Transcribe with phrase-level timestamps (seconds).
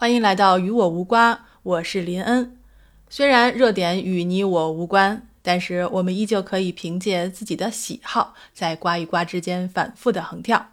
[0.00, 2.56] 欢迎来到与我无瓜，我是林恩。
[3.08, 10.68] 虽然热点与你我无关，但是我们依旧可以凭借自己的喜好，在瓜与瓜之间反复的横跳。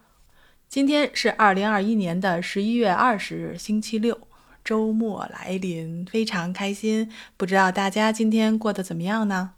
[0.68, 4.16] 今天是二零二一年的十一月二十日，星期六，
[4.62, 7.10] 周末来临，非常开心。
[7.36, 9.54] 不知道大家今天过得怎么样呢？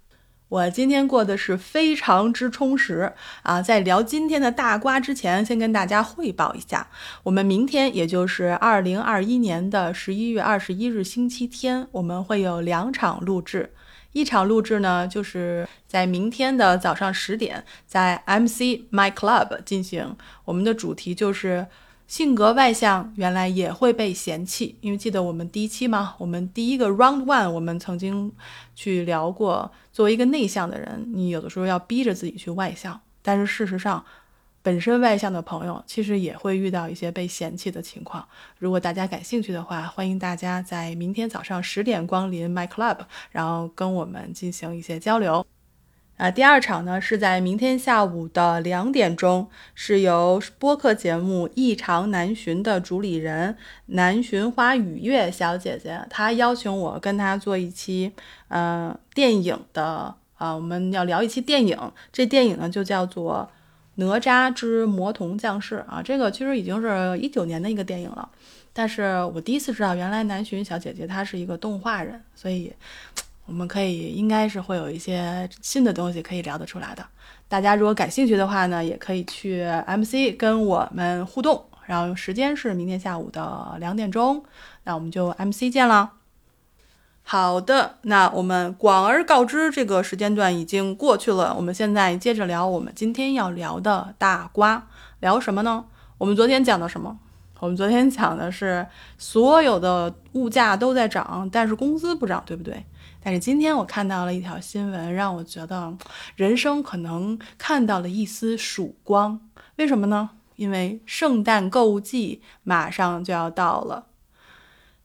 [0.49, 3.13] 我今天过得是非常之充实
[3.43, 3.61] 啊！
[3.61, 6.89] 在聊今天的大瓜之前，先跟大家汇报一下，
[7.23, 13.75] 我们明天，也就是二零二一年的十一月二十一日星期天，我们会有两场录制。
[14.13, 20.17] 一场录制呢，就是在明天的早上十点，在 MC My Club 进行。
[20.47, 21.67] 我们的主题就是。
[22.09, 26.15] 性格外向原来也会被嫌弃，因为记得我们第一期吗？
[26.17, 28.33] 我们第一个 round one，我们曾经
[28.75, 34.03] 去聊过，作为一个内向的人，你有的时候要逼着自己去外向，但是事实上，
[34.63, 38.27] 本身外向的朋友其实也会遇到一些被嫌弃的情况。
[38.59, 45.45] 如果大家感兴趣的话，欢迎大家在明天早上十点光临 my club，然后跟我们进行一些交流。
[46.19, 58.11] 啊，第二场呢是在明天下午的两点钟，是由播客节目《异常南巡》的主理人南巡花雨月小姐姐，她邀请我跟她做一期，
[58.49, 61.79] 呃，电影的，啊，我们要聊一期电影，
[62.13, 63.49] 这电影呢就叫做
[64.05, 68.29] 《哪吒之魔童降世》啊，这个其实已经是一九年的一个电影了，
[68.73, 72.73] 但是我第一次知道原来南巡小姐姐她是一个动画人，所以。
[73.49, 77.05] 我们可以应该是会有一些新的东西可以聊得出来的。
[77.49, 81.65] 大家如果感兴趣的话呢，也可以去 MC 跟我们互动。
[81.87, 84.45] 然后时间是明天下午的两点钟，
[84.85, 86.13] 那我们就 MC 见了。
[87.23, 91.55] 好的，那我们广而告之，这个时间段已经过去了。
[91.57, 94.87] 我们现在接着聊我们今天要聊的大瓜，
[95.21, 95.87] 聊什么呢？
[96.19, 97.19] 我们昨天讲的什么？
[97.61, 102.85] 我们昨天讲的是所有的物价都在涨，但是工资不涨，对不对？
[103.21, 105.93] 但是今天我看到了一条新闻，让我觉得
[106.37, 109.41] 人生可能看到了一丝曙光。
[109.77, 110.31] 为什么呢？
[110.57, 114.07] 因为圣诞购物季马上就要到了。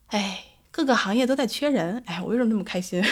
[0.07, 2.01] 哎，各个行业都在缺人。
[2.05, 3.03] 哎，我为什么那么开心？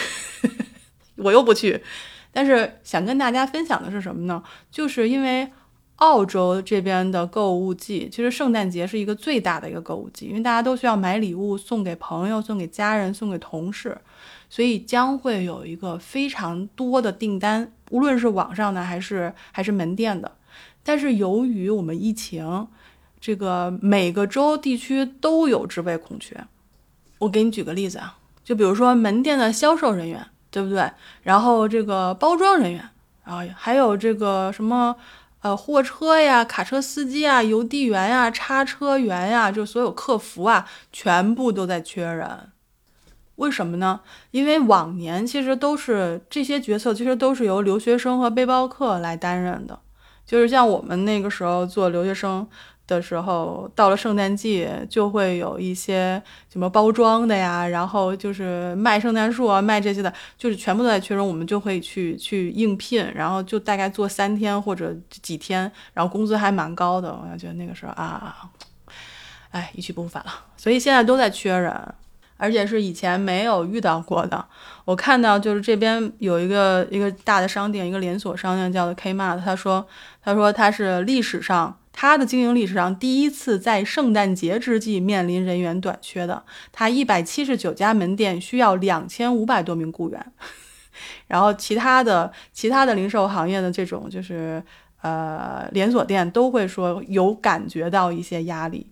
[1.17, 1.83] 我又不去。
[2.31, 4.41] 但是想跟大家分享的是什么呢？
[4.71, 5.51] 就是因为
[6.01, 13.95] 澳洲这边的购物季，其实圣诞节是一个最大的一个购物季，因为大家都需要买礼物送给朋友、送给家人、送给同事。
[14.49, 20.29] 所以将会有一个非常多的订单，无论是网上的还是还是门店的。
[20.83, 22.67] 但是由于我们疫情，
[23.19, 26.35] 这个每个州地区都有职位空缺。
[27.19, 30.91] 我给你举个例子啊，就比如说门店的销售人员，对不对？
[31.21, 32.89] 然后这个包装人员，
[33.23, 34.93] 然后还有这个什么
[35.41, 42.51] 呃货车呀、卡车司机啊、邮递员呀、叉车员呀，就所有客服啊，全部都在缺人。
[43.35, 44.01] 为什么呢？
[44.29, 49.79] 因为往年其实都是这些角色，其实都是由留学生和背包客来担任的。
[50.25, 52.47] 就是像我们那个时候做留学生
[52.95, 56.21] 的时候，到了圣诞季就会有一些
[56.51, 67.09] 什么包装的呀，然后就是卖圣诞树啊，卖这些的，就是全部都在缺人，我们就会去去应聘，然后就大概做三天或者几天，然后工资还蛮高的。
[67.11, 68.35] 我觉得那个时候啊，
[69.51, 70.31] 哎，一去不复返了。
[70.57, 71.73] 所以现在都在缺人。
[72.43, 74.43] 而且是以前没有遇到过的。
[74.83, 79.39] 我看到就是这边有一个一个大的商店，一个连锁商店叫做 Kmart。
[79.45, 79.87] 他说，
[80.23, 86.43] 他说他是历史上他的经营历史上第一次在圣诞节之际面临人员短缺的。
[86.71, 90.31] 他一百七十九家门店需要两千五百多名雇员。
[91.27, 94.63] 然后其他的其他的零售行业的这种就是
[95.03, 98.87] 呃连锁店都会说有感觉到一些压力。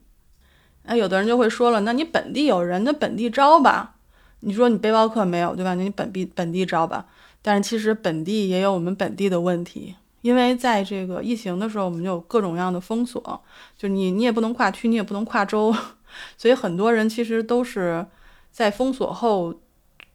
[0.83, 3.95] 那有的人就会说了，那你本地有人，那本地招吧。
[4.41, 5.73] 你说你背包客没有，对吧？
[5.73, 7.07] 那你本地本地招吧。
[7.41, 13.41] 但是其实本地也有我们本地的问题，因为在这个疫情的时候，我们就有各种各样的封锁，
[13.77, 15.73] 就你你也不能跨区，你也不能跨州，
[16.37, 18.05] 所以很多人其实都是
[18.51, 19.53] 在封锁后，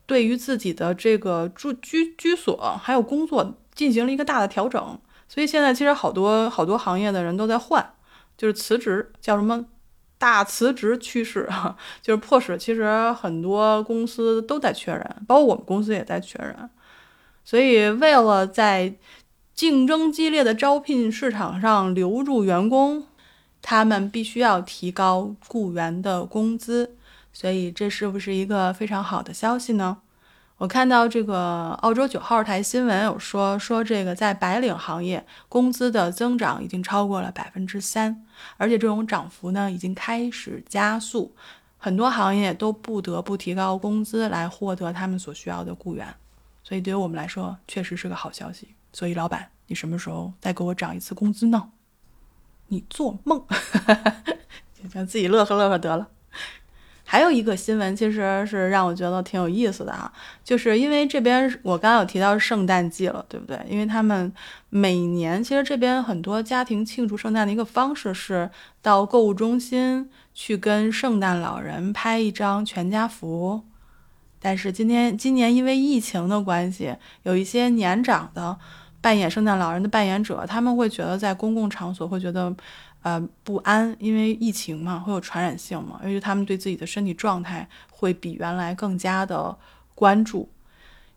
[0.06, 4.98] 对于自己的这个住居居所还有工作进行了一个大的调整。
[5.28, 7.94] 所以现在其实好多好多行业的人都在换，
[8.36, 9.66] 就是辞职，叫什么？
[10.16, 16.70] 大辞职趋势啊， 就是迫使其实很多公司都在缺人，包括我们公司也在缺人。
[17.44, 18.94] 所以为了在
[19.54, 23.06] 竞争激烈的招聘市场上留住员工，
[23.62, 26.96] 他们必须要提高雇员的工资。
[27.32, 29.98] 所以这是不是一个非常好的消息呢？
[30.58, 38.24] 我看到这个澳洲九号台新闻有说说这个在白领行业工资的增长已经超过了百分之三，
[38.56, 41.34] 而且这种涨幅呢已经开始加速。
[41.76, 46.14] 很多行业都不得不提高工资来获得他们所需要的雇员，
[46.62, 48.68] 所以对于我们来说，确实是个好消息。
[48.94, 51.70] 所以，老板，你什么时候再给我涨一次工资呢？
[52.69, 53.44] 你做梦！
[54.88, 56.08] 就自己乐呵乐呵得了。
[57.06, 60.11] 还有一个新闻，其实是让我觉得挺有意思的啊，
[60.43, 63.58] 就是因为这边我刚刚有提到圣诞季了，对不对？
[63.69, 64.32] 因为他们
[64.70, 68.50] 每年其实这边很多家庭庆祝圣诞的一个方式是
[68.81, 73.64] 到购物中心去跟圣诞老人拍一张全家福。
[74.41, 78.58] 但是今天今年因为疫情的关系，有一些年长的
[79.04, 82.56] 扮演圣诞老人的扮演者，他们会觉得在公共场所会觉得。
[83.04, 89.54] 呃，不安，因为疫情嘛，会有传染性嘛，因为他们对自己的身体状态会比原来更加的
[89.94, 90.48] 关注，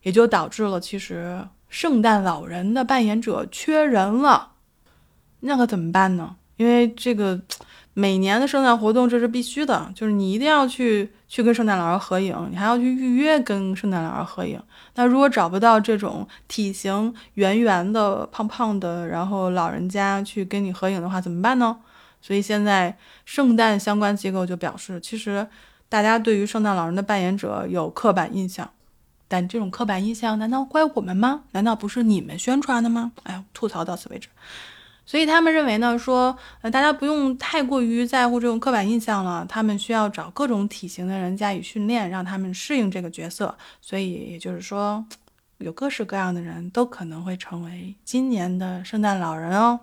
[0.01, 4.51] 也就导致了其实圣诞老人的扮演者缺人了，
[5.40, 6.36] 那可怎么办呢？
[6.57, 7.40] 因为这个。
[8.00, 14.62] 每年的圣诞活动这是必须的，就是你一定要去去跟圣诞老人合影，你还要去预约跟圣诞老人合影。
[14.94, 21.76] 那如果找不到这种体型圆圆的、胖胖的，然后老人家去跟你合影的话，怎么办呢？
[22.22, 22.96] 所以现在
[23.26, 25.48] 圣诞相关机构就表示，其实
[25.90, 28.70] 大家对于圣诞老人的扮演者有刻板印象，
[29.28, 31.42] 但这种刻板印象难道怪我们吗？
[31.54, 33.14] 难道不是你们宣传的吗？
[33.24, 34.28] 哎，吐槽到此为止。
[35.07, 43.57] 所以他们认为呢，说呃大家不用太过于在乎这种刻板印象了，他们需要找各种体型的人加以训练，让他们适应这个角色。
[43.81, 45.06] 所以也就是说，
[45.59, 49.80] 有各式各样的人都可能会成为今年的圣诞老人哦。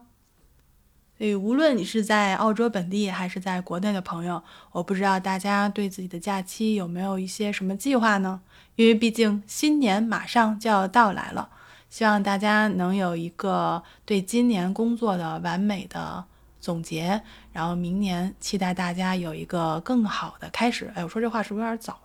[1.17, 4.43] 所以无论你是在澳洲本地还是在国内的朋友，
[4.73, 8.43] 我不知道大家对自己的假期有没有一些什么计划呢？
[8.77, 11.49] 因为毕竟新年马上就要到来了。
[11.95, 16.25] 希望大家能有一个对今年工作的完美的
[16.61, 20.91] 总结，然后明年期待大家有一个更好的开始。
[20.97, 22.01] 哎，我说这话是不是有点早？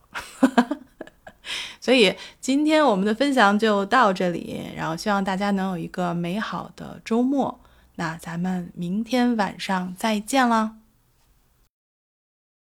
[1.82, 7.60] 所以今天我们的分享就到这里，然后希望大家能有一个美好的周末。
[7.96, 10.79] 那咱们明天晚上再见了。